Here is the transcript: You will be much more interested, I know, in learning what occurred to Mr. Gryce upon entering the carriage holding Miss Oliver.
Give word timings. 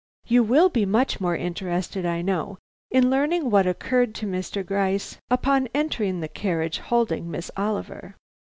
You 0.25 0.41
will 0.41 0.69
be 0.69 0.83
much 0.83 1.21
more 1.21 1.35
interested, 1.37 2.07
I 2.07 2.23
know, 2.23 2.57
in 2.89 3.11
learning 3.11 3.51
what 3.51 3.67
occurred 3.67 4.15
to 4.15 4.25
Mr. 4.25 4.65
Gryce 4.65 5.19
upon 5.29 5.69
entering 5.75 6.21
the 6.21 6.27
carriage 6.27 6.79
holding 6.79 7.29
Miss 7.29 7.51
Oliver. 7.55 8.15